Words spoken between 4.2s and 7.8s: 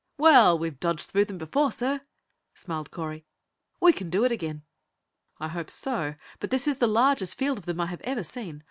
it again." "I hope so, but this is the largest field of them